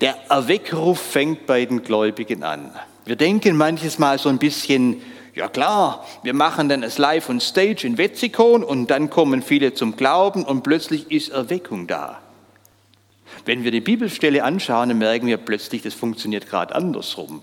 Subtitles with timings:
[0.00, 2.70] Der Erweckruf fängt bei den Gläubigen an.
[3.04, 5.02] Wir denken manches Mal so ein bisschen,
[5.34, 9.74] ja klar, wir machen dann es live on stage in Wetzikon und dann kommen viele
[9.74, 12.20] zum Glauben und plötzlich ist Erweckung da.
[13.44, 17.42] Wenn wir die Bibelstelle anschauen, dann merken wir plötzlich, das funktioniert gerade andersrum.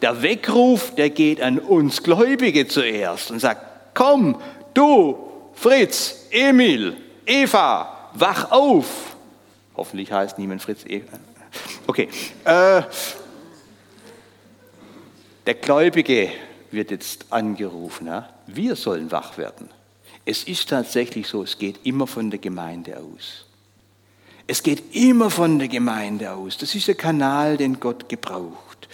[0.00, 4.36] Der Weckruf, der geht an uns Gläubige zuerst und sagt, komm,
[4.74, 5.18] du,
[5.54, 6.96] Fritz, Emil,
[7.26, 9.16] Eva, wach auf.
[9.76, 11.18] Hoffentlich heißt niemand Fritz, Eva.
[11.86, 12.08] Okay.
[12.44, 12.82] Äh,
[15.46, 16.30] der Gläubige
[16.70, 18.06] wird jetzt angerufen.
[18.06, 18.30] Ja?
[18.46, 19.68] Wir sollen wach werden.
[20.24, 23.44] Es ist tatsächlich so, es geht immer von der Gemeinde aus.
[24.46, 26.58] Es geht immer von der Gemeinde aus.
[26.58, 28.88] Das ist der Kanal, den Gott gebraucht.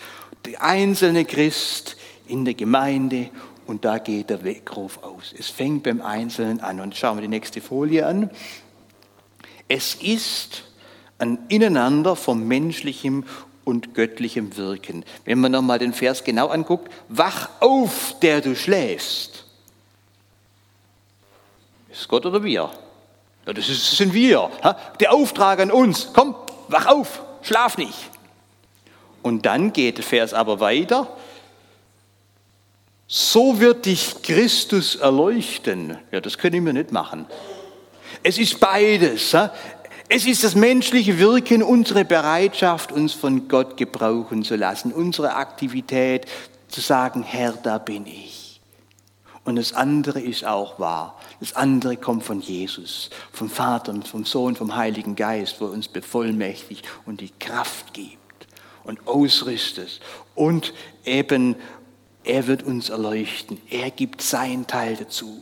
[0.44, 1.96] Der einzelne Christ
[2.26, 3.30] in der Gemeinde
[3.66, 5.32] und da geht der Weckruf aus.
[5.36, 6.80] Es fängt beim Einzelnen an.
[6.80, 8.30] Und schauen wir die nächste Folie an.
[9.68, 10.64] Es ist
[11.20, 13.24] ein Ineinander vom menschlichen
[13.64, 15.04] und göttlichem Wirken.
[15.24, 19.44] Wenn man nochmal den Vers genau anguckt, wach auf, der du schläfst.
[21.90, 22.70] Ist Gott oder wir?
[23.46, 24.50] Ja, das, ist, das sind wir.
[25.00, 26.08] Der Auftrag an uns.
[26.12, 26.34] Komm,
[26.68, 28.10] wach auf, schlaf nicht.
[29.22, 31.08] Und dann geht der Vers aber weiter.
[33.06, 35.98] So wird dich Christus erleuchten.
[36.12, 37.26] Ja, das können wir nicht machen.
[38.22, 39.34] Es ist beides.
[40.12, 46.26] Es ist das menschliche Wirken, unsere Bereitschaft, uns von Gott gebrauchen zu lassen, unsere Aktivität
[46.66, 48.60] zu sagen, Herr, da bin ich.
[49.44, 51.16] Und das andere ist auch wahr.
[51.38, 55.70] Das andere kommt von Jesus, vom Vater und vom Sohn, vom Heiligen Geist, wo er
[55.70, 58.48] uns bevollmächtigt und die Kraft gibt
[58.82, 60.00] und ausrüstet.
[60.34, 61.54] Und eben,
[62.24, 63.60] er wird uns erleuchten.
[63.70, 65.40] Er gibt seinen Teil dazu.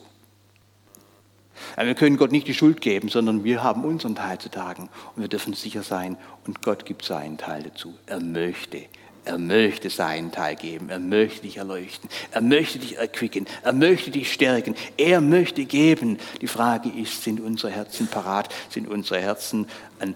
[1.76, 4.88] Wir können Gott nicht die Schuld geben, sondern wir haben unseren Teil zu tragen.
[5.14, 7.94] Und wir dürfen sicher sein, und Gott gibt seinen Teil dazu.
[8.06, 8.82] Er möchte.
[9.28, 10.88] Er möchte seinen Teil geben.
[10.88, 12.08] Er möchte dich erleuchten.
[12.30, 13.46] Er möchte dich erquicken.
[13.62, 14.74] Er möchte dich stärken.
[14.96, 16.18] Er möchte geben.
[16.40, 18.48] Die Frage ist, sind unsere Herzen parat?
[18.70, 19.66] Sind unsere Herzen
[19.98, 20.14] ein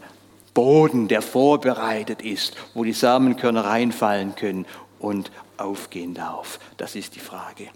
[0.54, 4.64] Boden, der vorbereitet ist, wo die Samenkörner reinfallen können
[4.98, 6.58] und aufgehen darf?
[6.78, 7.68] Das ist die Frage.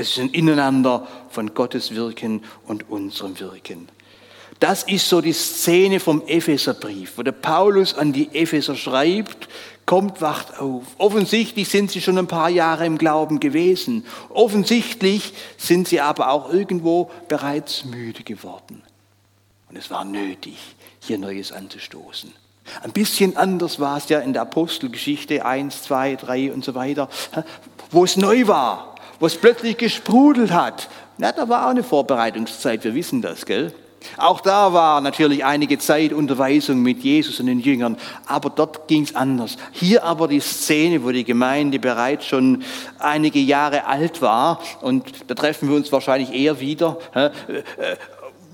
[0.00, 3.86] Es ist ein Ineinander von Gottes Wirken und unserem Wirken.
[4.58, 9.50] Das ist so die Szene vom Epheserbrief, wo der Paulus an die Epheser schreibt,
[9.84, 10.84] kommt, wacht auf.
[10.96, 14.06] Offensichtlich sind sie schon ein paar Jahre im Glauben gewesen.
[14.30, 18.82] Offensichtlich sind sie aber auch irgendwo bereits müde geworden.
[19.68, 20.56] Und es war nötig,
[21.00, 22.32] hier Neues anzustoßen.
[22.82, 27.10] Ein bisschen anders war es ja in der Apostelgeschichte 1, 2, 3 und so weiter,
[27.90, 28.89] wo es neu war,
[29.20, 30.88] wo es plötzlich gesprudelt hat.
[31.18, 33.72] Na, da war auch eine Vorbereitungszeit, wir wissen das, gell?
[34.16, 39.02] Auch da war natürlich einige Zeit Unterweisung mit Jesus und den Jüngern, aber dort ging
[39.02, 39.56] es anders.
[39.72, 42.62] Hier aber die Szene, wo die Gemeinde bereits schon
[42.98, 47.28] einige Jahre alt war, und da treffen wir uns wahrscheinlich eher wieder, äh,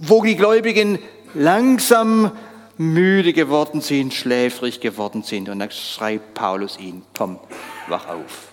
[0.01, 0.99] wo die Gläubigen
[1.35, 2.33] langsam
[2.77, 5.49] müde geworden sind, schläfrig geworden sind.
[5.49, 7.39] Und dann schreibt Paulus ihnen, komm,
[7.89, 8.46] wach auf.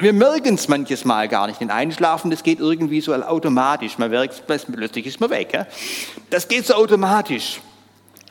[0.00, 1.60] Wir merken es manches Mal gar nicht.
[1.60, 3.98] Den Einschlafen, das geht irgendwie so automatisch.
[3.98, 5.50] Man merkt es, plötzlich ist man weg.
[5.52, 5.66] Ja?
[6.30, 7.60] Das geht so automatisch.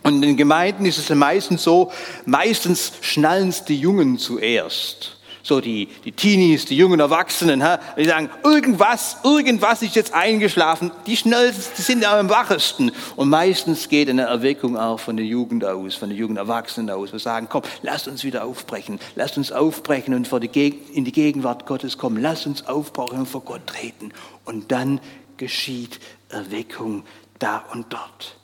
[0.03, 1.91] Und in den Gemeinden ist es meistens so,
[2.25, 8.05] meistens schnallen es die Jungen zuerst so die, die Teenies, die jungen Erwachsenen, ha, die
[8.05, 12.91] sagen, irgendwas, irgendwas ist jetzt eingeschlafen, die schnellsten, die sind am wachesten.
[13.17, 17.11] Und meistens geht eine Erweckung auch von der Jugend aus, von den jungen Erwachsenen aus.
[17.11, 20.53] Wir sagen, komm, lasst uns wieder aufbrechen, lasst uns aufbrechen und vor die
[20.93, 24.13] in die Gegenwart Gottes kommen, lasst uns aufbrechen und vor Gott treten.
[24.45, 25.01] Und dann
[25.35, 25.99] geschieht
[26.29, 27.03] Erweckung
[27.39, 28.37] da und dort.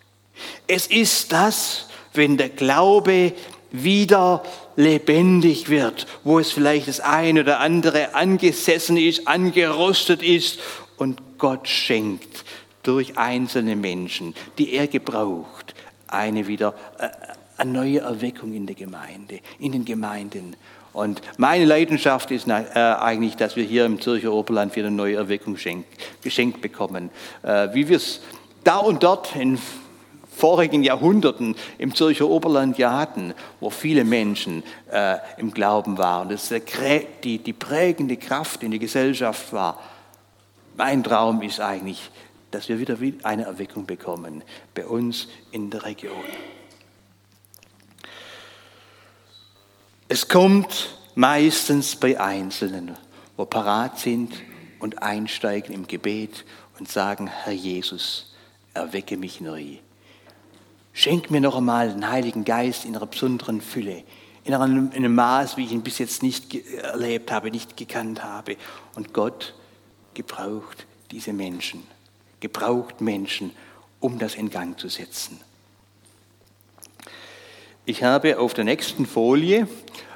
[0.68, 3.34] Es ist das, wenn der Glaube
[3.72, 4.44] wieder
[4.79, 10.59] lebendig wird, wo es vielleicht das eine oder andere angesessen ist, angerostet ist
[10.95, 12.45] und Gott schenkt
[12.84, 15.75] durch einzelne Menschen, die er gebraucht,
[16.07, 17.09] eine wieder äh,
[17.57, 20.56] eine neue Erweckung in der Gemeinde, in den Gemeinden.
[20.94, 25.18] Und meine Leidenschaft ist äh, eigentlich, dass wir hier im Zürcher Oberland wieder eine neue
[25.18, 25.57] Erweckung
[26.21, 27.09] geschenkt bekommen.
[27.44, 28.21] Äh, wie wir es
[28.63, 29.59] da und dort in
[30.39, 36.53] vorigen Jahrhunderten im Zürcher Oberland ja hatten, wo viele Menschen äh, im Glauben waren, das
[37.24, 39.80] die, die prägende Kraft in die Gesellschaft war.
[40.77, 42.09] Mein Traum ist eigentlich,
[42.51, 44.44] dass wir wieder eine Erweckung bekommen
[44.74, 46.13] bei uns in der Region.
[50.07, 52.97] Es kommt meistens bei Einzelnen,
[53.35, 54.33] wo parat sind
[54.80, 56.45] und einsteigen im Gebet
[56.80, 58.33] und sagen, Herr Jesus,
[58.74, 59.80] erwecke mich neu
[61.00, 64.04] Schenk mir noch einmal den Heiligen Geist in einer besonderen Fülle,
[64.44, 68.22] in einem, in einem Maß, wie ich ihn bis jetzt nicht erlebt habe, nicht gekannt
[68.22, 68.57] habe.
[68.96, 69.54] Und Gott
[70.13, 71.88] gebraucht diese Menschen,
[72.42, 73.51] gebraucht Menschen,
[74.01, 75.40] um das in Gang zu setzen.
[77.86, 79.69] Ich habe auf der nächsten Folie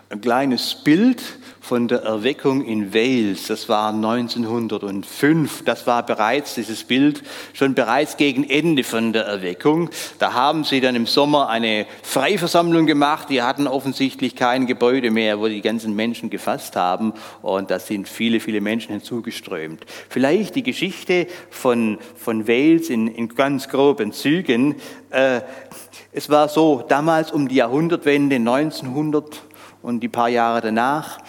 [0.09, 1.23] ein kleines Bild
[1.63, 3.47] von der Erweckung in Wales.
[3.47, 5.63] Das war 1905.
[5.63, 7.23] Das war bereits dieses Bild
[7.53, 9.89] schon bereits gegen Ende von der Erweckung.
[10.19, 13.29] Da haben sie dann im Sommer eine Freiversammlung gemacht.
[13.29, 17.13] Die hatten offensichtlich kein Gebäude mehr, wo die ganzen Menschen gefasst haben.
[17.41, 19.85] Und da sind viele, viele Menschen hinzugeströmt.
[20.09, 24.75] Vielleicht die Geschichte von, von Wales in, in ganz groben Zügen.
[25.11, 25.39] Äh,
[26.11, 29.43] es war so, damals um die Jahrhundertwende 1900
[29.81, 31.19] und die paar Jahre danach,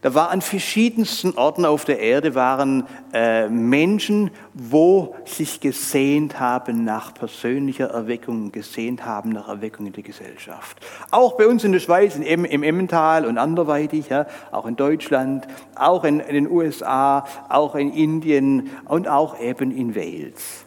[0.00, 6.84] da war an verschiedensten Orten auf der Erde waren äh, Menschen, wo sich gesehnt haben
[6.84, 10.78] nach persönlicher Erweckung, gesehnt haben nach Erweckung in der Gesellschaft.
[11.10, 15.48] Auch bei uns in der Schweiz, im, im Emmental und anderweitig, ja, auch in Deutschland,
[15.74, 20.64] auch in, in den USA, auch in Indien und auch eben in Wales.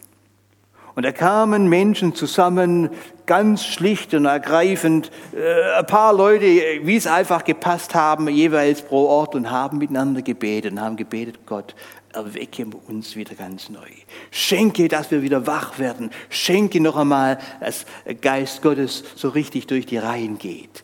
[0.94, 2.90] Und da kamen Menschen zusammen,
[3.24, 6.44] ganz schlicht und ergreifend, äh, ein paar Leute,
[6.82, 11.46] wie es einfach gepasst haben, jeweils pro Ort und haben miteinander gebetet und haben gebetet,
[11.46, 11.74] Gott,
[12.12, 13.88] erwecke uns wieder ganz neu.
[14.30, 16.10] Schenke, dass wir wieder wach werden.
[16.28, 17.86] Schenke noch einmal, dass
[18.20, 20.82] Geist Gottes so richtig durch die Reihen geht.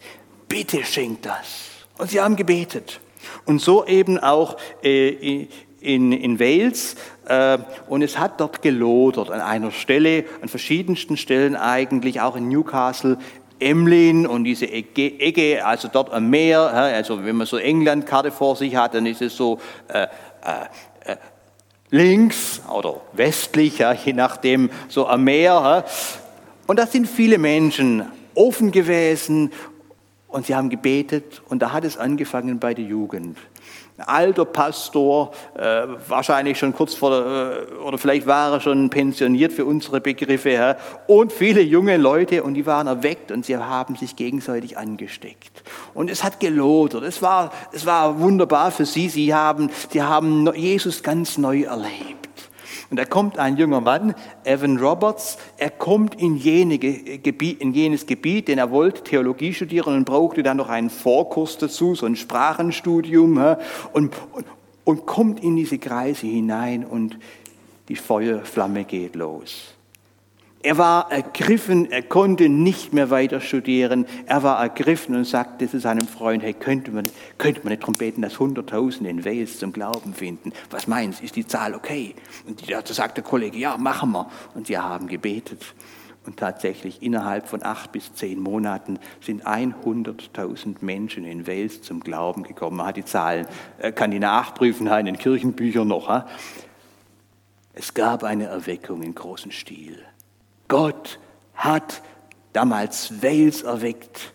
[0.49, 1.87] Bitte schenk das.
[1.99, 3.01] Und sie haben gebetet.
[3.45, 5.49] Und so eben auch äh,
[5.81, 6.97] in, in Wales
[7.27, 7.59] äh,
[7.89, 13.19] und es hat dort gelodert an einer Stelle, an verschiedensten Stellen eigentlich, auch in Newcastle,
[13.61, 18.77] Emlyn und diese Ecke, also dort am Meer, also wenn man so Englandkarte vor sich
[18.77, 19.59] hat, dann ist es so
[19.89, 20.07] äh, äh,
[21.13, 21.17] äh,
[21.91, 25.85] links oder westlich, je nachdem, so am Meer.
[26.67, 29.51] Und da sind viele Menschen offen gewesen
[30.29, 33.37] und sie haben gebetet und da hat es angefangen bei der Jugend
[34.07, 39.53] alter Pastor, äh, wahrscheinlich schon kurz vor, der, äh, oder vielleicht war er schon pensioniert
[39.53, 43.97] für unsere Begriffe, ja, und viele junge Leute und die waren erweckt und sie haben
[43.97, 45.63] sich gegenseitig angesteckt.
[45.95, 50.53] Und es hat gelodert, es war, es war wunderbar für sie, sie haben, sie haben
[50.55, 52.28] Jesus ganz neu erlebt.
[52.91, 54.15] Und da kommt ein junger Mann,
[54.45, 59.95] Evan Roberts, er kommt in, jene Gebiet, in jenes Gebiet, denn er wollte Theologie studieren
[59.95, 63.57] und brauchte dann noch einen Vorkurs dazu, so ein Sprachenstudium,
[63.93, 64.47] und, und,
[64.85, 67.19] und kommt in diese Kreise hinein und
[67.89, 69.75] die Feuerflamme geht los.
[70.63, 74.07] Er war ergriffen, er konnte nicht mehr weiter studieren.
[74.27, 77.95] Er war ergriffen und sagte zu seinem Freund, hey, könnte man, könnte man nicht darum
[77.95, 80.53] beten, dass Hunderttausende in Wales zum Glauben finden?
[80.71, 82.15] Was meinst du, ist die Zahl okay?
[82.47, 84.29] Und da sagt der Kollege, ja, machen wir.
[84.55, 85.75] Und sie haben gebetet.
[86.27, 92.43] Und tatsächlich innerhalb von acht bis zehn Monaten sind 100.000 Menschen in Wales zum Glauben
[92.43, 92.79] gekommen.
[92.79, 93.47] Man hat die Zahlen,
[93.95, 96.25] kann die nachprüfen in den Kirchenbüchern noch.
[97.73, 100.03] Es gab eine Erweckung in großem Stil.
[100.67, 101.19] Gott
[101.55, 102.03] hat
[102.53, 104.33] damals Wales erweckt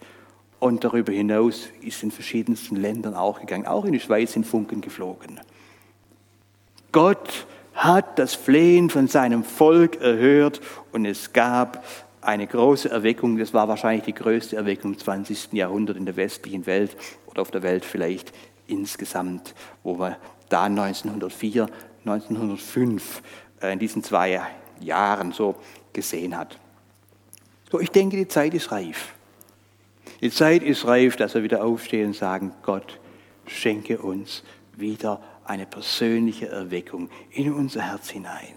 [0.63, 3.65] und darüber hinaus ist in verschiedensten Ländern auch gegangen.
[3.65, 5.41] Auch in die Schweiz sind Funken geflogen.
[6.93, 10.61] Gott hat das Flehen von seinem Volk erhört
[10.93, 11.83] und es gab
[12.21, 13.37] eine große Erweckung.
[13.37, 15.51] Das war wahrscheinlich die größte Erweckung im 20.
[15.51, 16.95] Jahrhundert in der westlichen Welt
[17.25, 18.31] oder auf der Welt vielleicht
[18.65, 20.15] insgesamt, wo wir
[20.47, 21.67] da 1904,
[22.05, 23.21] 1905
[23.61, 24.41] äh, in diesen zwei
[24.79, 25.55] Jahren so
[25.91, 26.57] gesehen hat.
[27.69, 29.13] So, ich denke, die Zeit ist reif.
[30.23, 32.97] Die Zeit ist reif, dass wir wieder aufstehen und sagen, Gott,
[33.45, 38.55] schenke uns wieder eine persönliche Erweckung in unser Herz hinein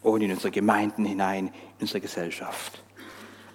[0.00, 2.84] und in unsere Gemeinden hinein, in unsere Gesellschaft.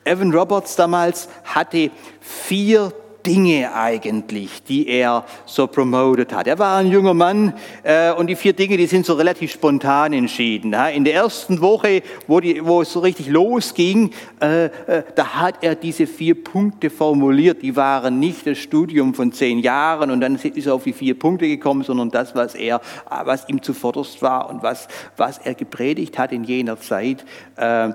[0.03, 2.93] Evan Roberts damals hatte vier
[3.25, 6.48] Dinge eigentlich, die er so promotet hat.
[6.48, 7.53] Er war ein junger Mann
[7.84, 10.72] äh, und die vier Dinge, die sind so relativ spontan entschieden.
[10.72, 10.89] Ja.
[10.89, 15.63] In der ersten Woche, wo, die, wo es so richtig losging, äh, äh, da hat
[15.63, 17.62] er diese vier Punkte formuliert.
[17.62, 21.17] Die waren nicht das Studium von zehn Jahren und dann ist er auf die vier
[21.17, 22.82] Punkte gekommen, sondern das, was er,
[23.24, 27.25] was ihm zuvorderst war und was, was er gepredigt hat in jener Zeit
[27.58, 27.94] äh, äh,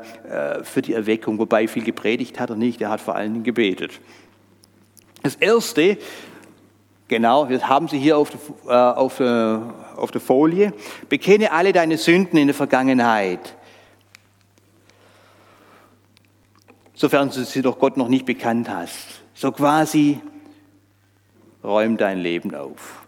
[0.65, 1.39] für die Erweckung.
[1.39, 4.01] Wobei viel gepredigt hat er nicht, er hat vor allen Dingen gebetet.
[5.23, 5.99] Das erste,
[7.09, 9.59] genau, das haben Sie hier auf der, äh, auf, äh,
[9.97, 10.73] auf der Folie.
[11.09, 13.57] Bekenne alle deine Sünden in der Vergangenheit.
[16.95, 19.23] Sofern du sie doch Gott noch nicht bekannt hast.
[19.35, 20.21] So quasi,
[21.65, 23.07] räum dein Leben auf.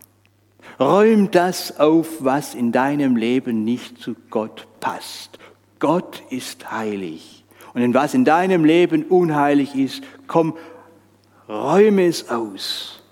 [0.80, 5.38] Räum das auf, was in deinem Leben nicht zu Gott passt.
[5.78, 10.56] Gott ist heilig Und wenn was in deinem Leben unheilig ist, komm,
[11.52, 13.02] räume es aus.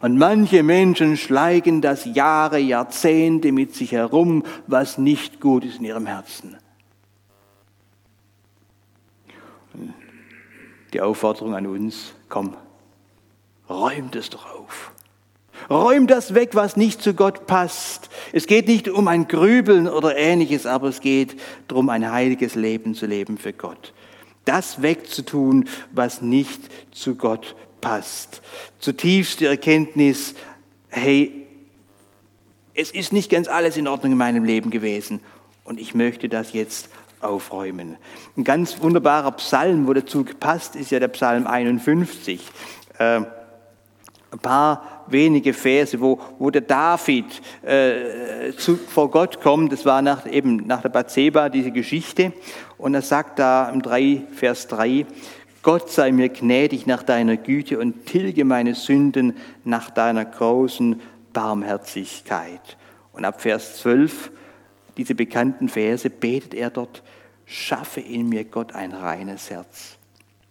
[0.00, 5.84] Und manche Menschen schleichen das Jahre, Jahrzehnte mit sich herum, was nicht gut ist in
[5.84, 6.56] ihrem Herzen.
[10.92, 12.56] Die Aufforderung an uns, komm,
[13.68, 14.92] räum das doch auf.
[15.68, 18.08] Räum das weg, was nicht zu Gott passt.
[18.32, 22.94] Es geht nicht um ein Grübeln oder ähnliches, aber es geht darum, ein heiliges Leben
[22.94, 23.92] zu leben für Gott.
[24.48, 28.40] Das wegzutun, was nicht zu Gott passt.
[28.78, 30.34] Zutiefst die Erkenntnis,
[30.88, 31.46] hey,
[32.72, 35.20] es ist nicht ganz alles in Ordnung in meinem Leben gewesen
[35.64, 36.88] und ich möchte das jetzt
[37.20, 37.98] aufräumen.
[38.38, 42.40] Ein ganz wunderbarer Psalm, wo dazu passt, ist ja der Psalm 51.
[42.98, 43.20] Äh,
[44.30, 47.26] ein paar wenige Verse, wo, wo der David
[47.62, 49.72] äh, zu, vor Gott kommt.
[49.72, 52.32] Das war nach, eben nach der Bathseba diese Geschichte.
[52.78, 55.06] Und er sagt da im 3, Vers 3,
[55.62, 61.00] Gott sei mir gnädig nach deiner Güte und tilge meine Sünden nach deiner großen
[61.32, 62.76] Barmherzigkeit.
[63.12, 64.30] Und ab Vers 12,
[64.96, 67.02] diese bekannten Verse, betet er dort,
[67.44, 69.98] schaffe in mir Gott ein reines Herz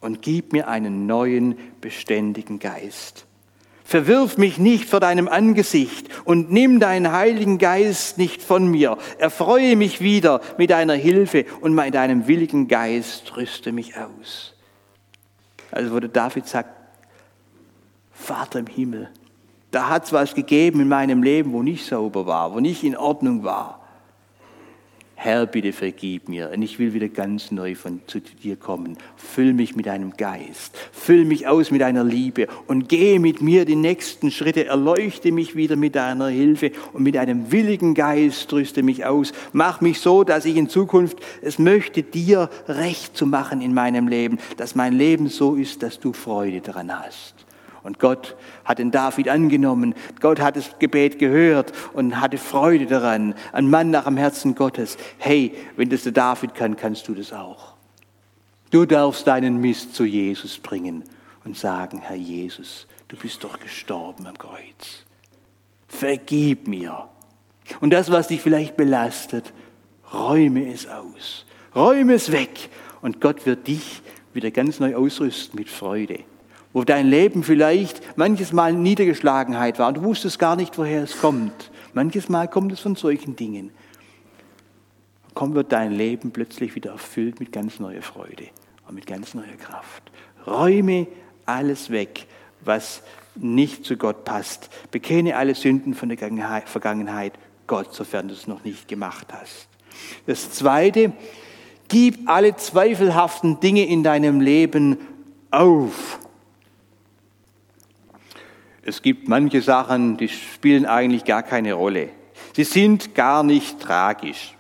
[0.02, 3.27] und gib mir einen neuen, beständigen Geist.
[3.88, 8.98] Verwirf mich nicht vor deinem Angesicht und nimm deinen Heiligen Geist nicht von mir.
[9.18, 14.56] Erfreue mich wieder mit deiner Hilfe und mit deinem willigen Geist rüste mich aus.
[15.72, 16.70] Also der David sagt,
[18.12, 19.10] Vater im Himmel,
[19.72, 22.98] da hat es was gegeben in meinem Leben, wo nicht sauber war, wo nicht in
[22.98, 23.87] Ordnung war.
[25.20, 29.00] Herr, bitte vergib mir und ich will wieder ganz neu von, zu dir kommen.
[29.16, 33.66] Füll mich mit deinem Geist, füll mich aus mit deiner Liebe und gehe mit mir
[33.66, 38.84] die nächsten Schritte, erleuchte mich wieder mit deiner Hilfe und mit deinem willigen Geist rüste
[38.84, 39.34] mich aus.
[39.54, 44.08] Mach mich so, dass ich in Zukunft es möchte, dir recht zu machen in meinem
[44.08, 47.47] Leben, dass mein Leben so ist, dass du Freude daran hast.
[47.88, 49.96] Und Gott hat den David angenommen.
[50.20, 53.34] Gott hat das Gebet gehört und hatte Freude daran.
[53.54, 54.98] Ein Mann nach dem Herzen Gottes.
[55.20, 57.76] Hey, wenn das der David kann, kannst du das auch.
[58.72, 61.06] Du darfst deinen Mist zu Jesus bringen
[61.46, 65.06] und sagen, Herr Jesus, du bist doch gestorben am Kreuz.
[65.88, 67.08] Vergib mir.
[67.80, 69.54] Und das, was dich vielleicht belastet,
[70.14, 71.46] räume es aus.
[71.74, 72.70] Räume es weg.
[73.02, 74.02] Und Gott wird dich
[74.34, 76.26] wieder ganz neu ausrüsten mit Freude
[76.78, 81.20] wo dein Leben vielleicht manches Mal Niedergeschlagenheit war und du wusstest gar nicht, woher es
[81.20, 81.72] kommt.
[81.94, 83.72] Manches Mal kommt es von solchen Dingen.
[85.34, 88.50] Komm, wird dein Leben plötzlich wieder erfüllt mit ganz neuer Freude
[88.88, 90.04] und mit ganz neuer Kraft.
[90.46, 91.08] Räume
[91.48, 92.28] alles weg,
[92.62, 93.02] was
[93.34, 94.70] nicht zu Gott passt.
[94.92, 97.34] Bekenne alle Sünden von der Vergangenheit
[97.66, 99.68] Gott, sofern du es noch nicht gemacht hast.
[100.28, 101.12] Das Zweite,
[101.88, 105.00] gib alle zweifelhaften Dinge in deinem Leben
[105.50, 106.20] auf.
[108.88, 112.08] Es gibt manche Sachen, die spielen eigentlich gar keine Rolle.
[112.56, 114.56] Sie sind gar nicht tragisch.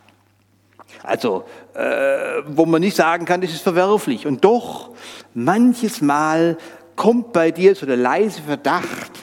[1.01, 4.27] Also, äh, wo man nicht sagen kann, das ist verwerflich.
[4.27, 4.93] Und doch,
[5.34, 6.57] manches Mal
[6.98, 9.13] kommt bei dir so der leise Verdacht,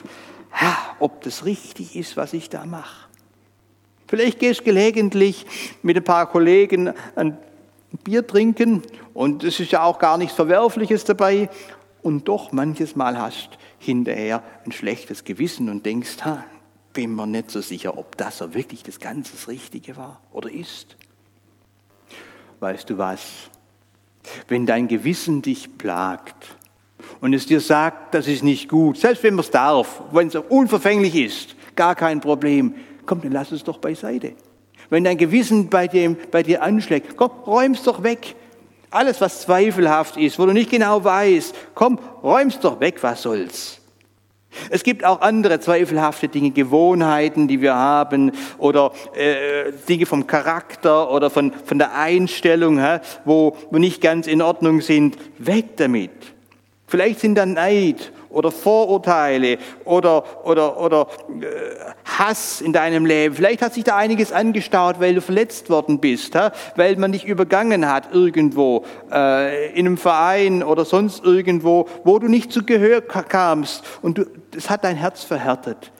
[0.59, 3.07] ja, ob das richtig ist, was ich da mache.
[4.07, 5.45] Vielleicht gehst du gelegentlich
[5.83, 7.37] mit ein paar Kollegen ein
[8.03, 8.81] Bier trinken
[9.13, 11.47] und es ist ja auch gar nichts Verwerfliches dabei.
[12.01, 16.43] Und doch manches Mal hast hinterher ein schlechtes Gewissen und denkst, ha,
[16.93, 20.95] bin mir nicht so sicher, ob das so wirklich das ganze Richtige war oder ist.
[22.59, 23.21] Weißt du was?
[24.47, 26.55] Wenn dein Gewissen dich plagt
[27.21, 30.35] und es dir sagt, das ist nicht gut, selbst wenn man es darf, wenn es
[30.35, 32.75] unverfänglich ist, gar kein Problem,
[33.05, 34.33] komm, dann lass es doch beiseite.
[34.89, 38.35] Wenn dein Gewissen bei, dem, bei dir anschlägt, komm, räum's doch weg.
[38.89, 43.81] Alles, was zweifelhaft ist, wo du nicht genau weißt, komm, räum's doch weg, was soll's.
[44.69, 51.11] Es gibt auch andere zweifelhafte Dinge, Gewohnheiten, die wir haben oder äh, Dinge vom Charakter
[51.11, 55.17] oder von, von der Einstellung, hä, wo, wo nicht ganz in Ordnung sind.
[55.37, 56.11] Weg damit.
[56.87, 63.33] Vielleicht sind da Neid oder Vorurteile oder, oder, oder äh, Hass in deinem Leben.
[63.33, 66.35] Vielleicht hat sich da einiges angestaut, weil du verletzt worden bist,
[66.75, 72.27] weil man dich übergangen hat irgendwo, äh, in einem Verein oder sonst irgendwo, wo du
[72.27, 73.83] nicht zu Gehör kamst.
[74.01, 75.91] Und du, das hat dein Herz verhärtet.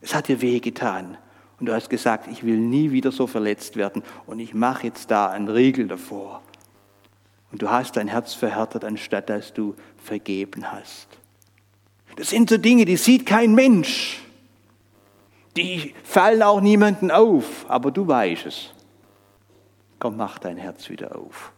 [0.00, 1.16] Es hat dir wehgetan.
[1.58, 4.02] Und du hast gesagt, ich will nie wieder so verletzt werden.
[4.26, 6.42] Und ich mache jetzt da einen Riegel davor.
[7.50, 11.23] Und du hast dein Herz verhärtet, anstatt dass du vergeben hast.
[12.16, 14.20] Das sind so Dinge, die sieht kein Mensch.
[15.56, 18.70] Die fallen auch niemanden auf, aber du weißt es.
[19.98, 21.52] Komm, mach dein Herz wieder auf.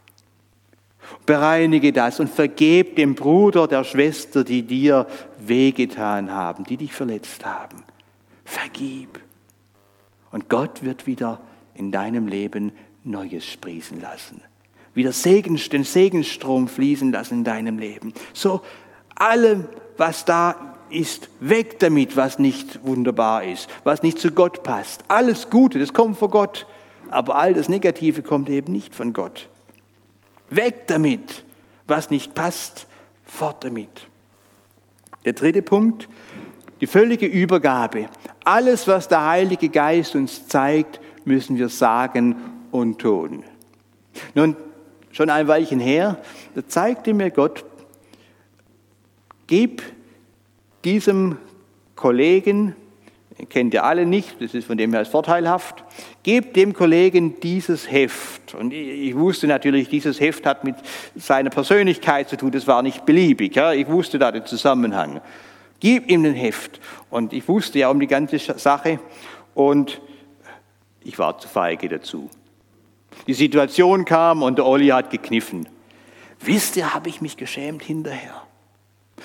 [1.24, 5.06] Bereinige das und vergeb dem Bruder, der Schwester, die dir
[5.38, 7.84] wehgetan haben, die dich verletzt haben.
[8.44, 9.20] Vergib.
[10.30, 11.40] Und Gott wird wieder
[11.74, 12.72] in deinem Leben
[13.04, 14.42] Neues sprießen lassen.
[14.94, 18.12] Wieder Segen, den Segenstrom fließen lassen in deinem Leben.
[18.32, 18.62] So,
[19.14, 19.68] allem,
[19.98, 25.04] was da ist, weg damit, was nicht wunderbar ist, was nicht zu Gott passt.
[25.08, 26.66] Alles Gute, das kommt von Gott.
[27.10, 29.48] Aber all das Negative kommt eben nicht von Gott.
[30.50, 31.44] Weg damit,
[31.86, 32.86] was nicht passt,
[33.24, 34.08] fort damit.
[35.24, 36.08] Der dritte Punkt,
[36.80, 38.08] die völlige Übergabe.
[38.44, 42.36] Alles, was der Heilige Geist uns zeigt, müssen wir sagen
[42.70, 43.44] und tun.
[44.34, 44.56] Nun,
[45.10, 46.18] schon ein Weilchen her,
[46.54, 47.64] da zeigte mir Gott,
[49.46, 49.82] gib
[50.84, 51.38] diesem
[51.94, 52.76] Kollegen,
[53.48, 55.84] kennt ihr alle nicht, das ist von dem her vorteilhaft,
[56.22, 58.54] gebt dem Kollegen dieses Heft.
[58.54, 60.76] Und ich wusste natürlich, dieses Heft hat mit
[61.14, 63.56] seiner Persönlichkeit zu tun, das war nicht beliebig.
[63.56, 63.72] Ja?
[63.72, 65.20] Ich wusste da den Zusammenhang.
[65.80, 66.80] Gib ihm den Heft.
[67.10, 68.98] Und ich wusste ja um die ganze Sache
[69.54, 70.00] und
[71.02, 72.30] ich war zu feige dazu.
[73.26, 75.68] Die Situation kam und der Olli hat gekniffen.
[76.40, 78.45] Wisst ihr, habe ich mich geschämt hinterher.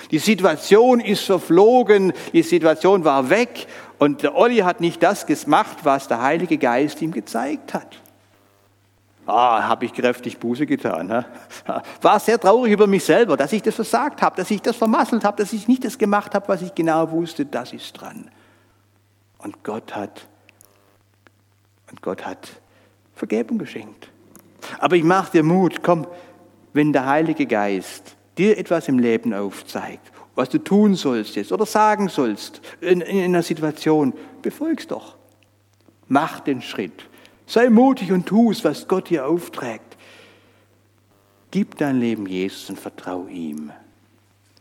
[0.10, 3.68] Die Situation ist verflogen, die Situation war weg
[4.00, 8.02] und der Olli hat nicht das gemacht, was der Heilige Geist ihm gezeigt hat.
[9.26, 11.08] Ah, habe ich kräftig Buße getan.
[11.08, 11.26] Ne?
[12.02, 15.24] War sehr traurig über mich selber, dass ich das versagt habe, dass ich das vermasselt
[15.24, 18.32] habe, dass ich nicht das gemacht habe, was ich genau wusste, das ist dran.
[19.38, 20.28] Und Gott hat,
[21.92, 22.50] und Gott hat
[23.14, 24.10] Vergebung geschenkt.
[24.80, 26.08] Aber ich mache dir Mut, komm,
[26.74, 31.68] wenn der Heilige Geist dir etwas im Leben aufzeigt, was du tun sollst jetzt oder
[31.68, 35.16] sagen sollst in, in einer Situation, befolg's doch.
[36.08, 37.08] Mach den Schritt.
[37.46, 39.98] Sei mutig und tu es, was Gott dir aufträgt.
[41.52, 43.72] Gib dein Leben Jesus und vertrau ihm.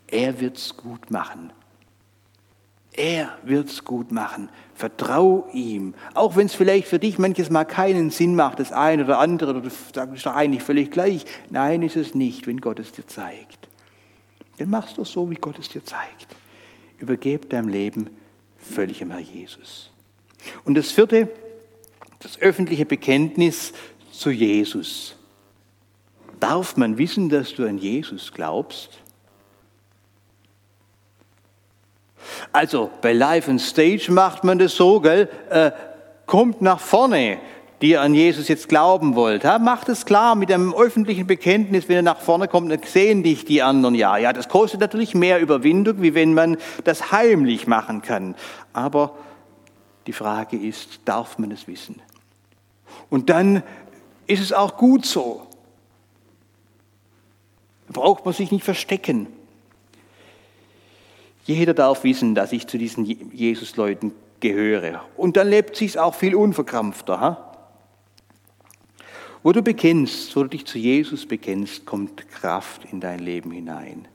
[0.09, 1.53] Er wird's gut machen.
[2.93, 4.51] Er wird's gut machen.
[4.75, 5.95] Vertrau ihm.
[6.15, 9.51] Auch wenn es vielleicht für dich manches Mal keinen Sinn macht, das eine oder andere,
[9.51, 11.25] oder du sagst doch eigentlich völlig gleich.
[11.49, 13.70] Nein, ist es nicht, wenn Gott es dir zeigt.
[14.61, 16.27] Dann machst du es so, wie Gott es dir zeigt.
[16.99, 18.11] Übergebe dein Leben
[18.59, 19.91] völlig im Herr Jesus.
[20.65, 21.31] Und das vierte,
[22.19, 23.73] das öffentliche Bekenntnis
[24.13, 25.17] zu Jesus.
[26.41, 28.99] Darf man wissen, dass du an Jesus glaubst?
[32.53, 35.31] Also bei Live and Stage macht man das so, gell?
[35.49, 35.71] Äh,
[36.27, 37.41] kommt nach vorne
[37.81, 39.45] die ihr an Jesus jetzt glauben wollt.
[39.45, 43.23] Ja, macht es klar mit einem öffentlichen Bekenntnis, wenn ihr nach vorne kommt, dann sehen
[43.23, 44.19] dich die anderen ja.
[44.19, 48.35] Ja, das kostet natürlich mehr Überwindung, wie wenn man das heimlich machen kann.
[48.73, 49.17] Aber
[50.07, 52.03] die Frage ist, darf man es wissen?
[53.09, 53.63] Und dann
[54.27, 55.47] ist es auch gut so.
[57.89, 59.27] Braucht man sich nicht verstecken.
[61.45, 65.03] Jeder darf wissen, dass ich zu diesen Jesus-Leuten gehöre.
[65.17, 67.21] Und dann lebt sich auch viel unverkrampfter.
[67.21, 67.50] Ha?
[69.43, 74.07] Wo du bekennst, wo du dich zu Jesus bekennst, kommt Kraft in dein Leben hinein.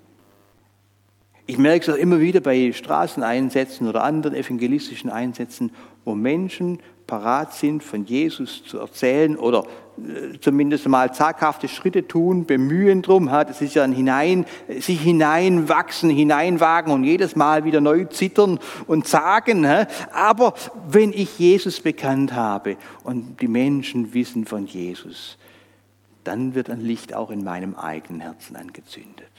[1.47, 5.71] Ich merke es auch immer wieder bei Straßeneinsätzen oder anderen evangelistischen Einsätzen,
[6.03, 9.65] wo Menschen parat sind, von Jesus zu erzählen oder
[9.97, 13.27] äh, zumindest mal zaghafte Schritte tun, bemühen drum.
[13.27, 14.45] Das ist ja ein hinein,
[14.79, 19.65] sich hineinwachsen, hineinwagen und jedes Mal wieder neu zittern und sagen.
[20.11, 20.53] Aber
[20.87, 25.37] wenn ich Jesus bekannt habe und die Menschen wissen von Jesus,
[26.23, 29.29] dann wird ein Licht auch in meinem eigenen Herzen angezündet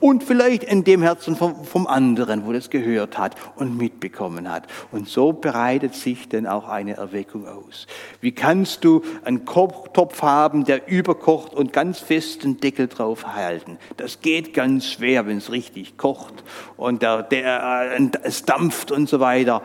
[0.00, 4.66] und vielleicht in dem Herzen vom, vom, anderen, wo das gehört hat und mitbekommen hat.
[4.92, 7.86] Und so bereitet sich denn auch eine Erweckung aus.
[8.20, 13.78] Wie kannst du einen Kochtopf haben, der überkocht und ganz festen Deckel drauf halten?
[13.96, 16.44] Das geht ganz schwer, wenn es richtig kocht
[16.76, 19.62] und der, der, äh, es dampft und so weiter.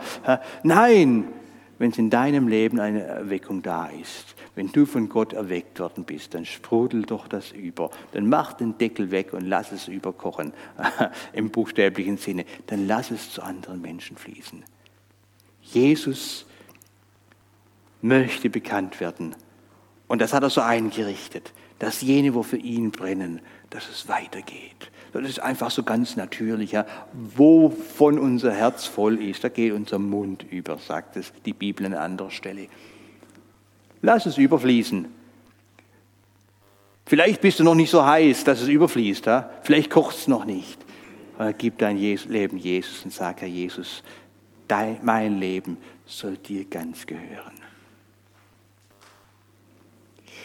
[0.62, 1.28] Nein,
[1.78, 6.04] wenn es in deinem Leben eine Erweckung da ist, wenn du von Gott erweckt worden
[6.04, 7.90] bist, dann sprudel doch das über.
[8.12, 10.52] Dann mach den Deckel weg und lass es überkochen,
[11.32, 12.44] im buchstäblichen Sinne.
[12.66, 14.64] Dann lass es zu anderen Menschen fließen.
[15.60, 16.46] Jesus
[18.02, 19.34] möchte bekannt werden.
[20.06, 23.40] Und das hat er so eingerichtet, dass jene, wo für ihn brennen,
[23.70, 24.90] dass es weitergeht.
[25.12, 26.72] Das ist einfach so ganz natürlich.
[26.72, 26.86] Ja.
[27.12, 31.94] Wovon unser Herz voll ist, da geht unser Mund über, sagt es die Bibel an
[31.94, 32.68] anderer Stelle.
[34.04, 35.06] Lass es überfließen.
[37.06, 39.24] Vielleicht bist du noch nicht so heiß, dass es überfließt.
[39.24, 39.48] Ja?
[39.62, 40.78] Vielleicht kocht es noch nicht.
[41.38, 44.02] Aber gib dein Leben Jesus und sag, Herr Jesus,
[44.68, 47.54] dein, mein Leben soll dir ganz gehören.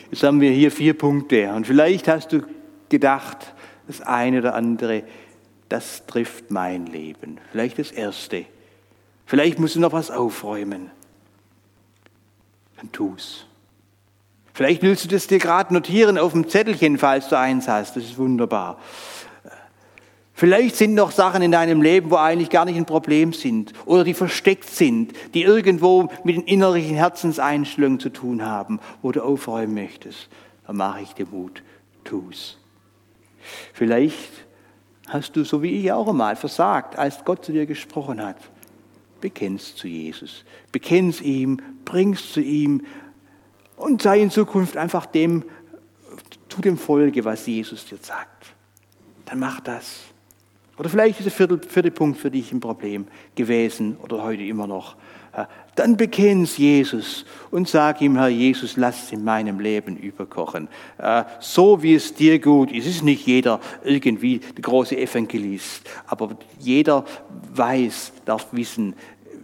[0.09, 1.51] Jetzt haben wir hier vier Punkte.
[1.51, 2.43] Und vielleicht hast du
[2.87, 3.53] gedacht,
[3.87, 5.03] das eine oder andere,
[5.67, 7.39] das trifft mein Leben.
[7.51, 8.45] Vielleicht das erste.
[9.25, 10.91] Vielleicht musst du noch was aufräumen.
[12.77, 13.48] Dann tu's.
[14.59, 17.95] Vielleicht willst du das dir gerade notieren auf dem Zettelchen, falls du eins hast.
[17.95, 18.77] Das ist wunderbar.
[20.33, 24.03] Vielleicht sind noch Sachen in deinem Leben, wo eigentlich gar nicht ein Problem sind oder
[24.03, 29.75] die versteckt sind, die irgendwo mit den innerlichen Herzenseinstellungen zu tun haben, wo du aufräumen
[29.75, 30.27] möchtest.
[30.67, 31.63] Dann mache ich dir Mut,
[32.03, 32.57] tu's.
[33.71, 34.29] Vielleicht
[35.07, 38.35] hast du, so wie ich auch einmal, versagt, als Gott zu dir gesprochen hat.
[39.21, 40.43] Bekennst zu Jesus,
[40.73, 42.81] bekennst ihm, bringst zu ihm
[43.79, 45.43] und sei in Zukunft einfach dem,
[46.49, 48.53] tu dem Folge, was Jesus dir sagt.
[49.25, 50.01] Dann mach das.
[50.77, 54.67] Oder vielleicht ist der vierte, vierte Punkt für dich ein Problem gewesen oder heute immer
[54.67, 54.95] noch.
[55.75, 60.67] Dann bekenn's Jesus und sag ihm, Herr Jesus, lass es in meinem Leben überkochen.
[61.39, 62.85] So wie es dir gut ist.
[62.85, 67.05] Es ist nicht jeder irgendwie der große Evangelist, aber jeder
[67.53, 68.95] weiß, darf wissen,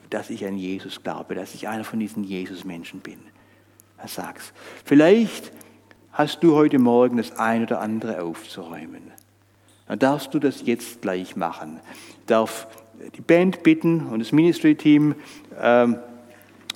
[0.10, 3.20] dass ich an Jesus glaube, dass ich einer von diesen Jesus-Menschen bin.
[4.08, 4.54] Sagt's.
[4.84, 5.52] Vielleicht
[6.12, 9.12] hast du heute Morgen das ein oder andere aufzuräumen.
[9.88, 11.80] Dann darfst du das jetzt gleich machen.
[12.20, 12.68] Ich darf
[13.16, 15.16] die Band bitten und das Ministry-Team
[15.60, 15.98] ähm,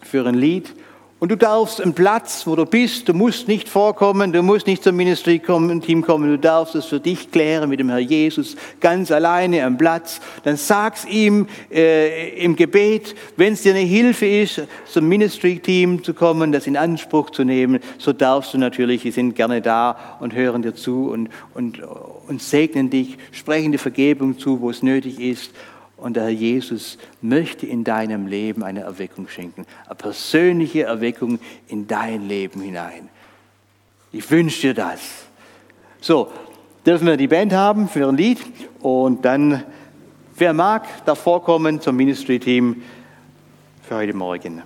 [0.03, 0.73] für ein Lied.
[1.19, 4.83] Und du darfst einen Platz, wo du bist, du musst nicht vorkommen, du musst nicht
[4.83, 9.65] zum Ministry-Team kommen, du darfst es für dich klären mit dem Herr Jesus, ganz alleine
[9.65, 10.21] am Platz.
[10.43, 16.13] Dann sag's ihm äh, im Gebet, wenn es dir eine Hilfe ist, zum Ministry-Team zu
[16.13, 20.33] kommen, das in Anspruch zu nehmen, so darfst du natürlich, die sind gerne da und
[20.33, 21.81] hören dir zu und, und,
[22.29, 25.51] und segnen dich, sprechen dir Vergebung zu, wo es nötig ist.
[26.01, 31.87] Und der Herr Jesus möchte in deinem Leben eine Erweckung schenken, eine persönliche Erweckung in
[31.87, 33.09] dein Leben hinein.
[34.11, 35.01] Ich wünsche dir das.
[36.01, 36.31] So,
[36.85, 38.39] dürfen wir die Band haben für ein Lied
[38.79, 39.63] und dann,
[40.37, 42.81] wer mag, darf vorkommen zum Ministry-Team
[43.83, 44.63] für heute Morgen.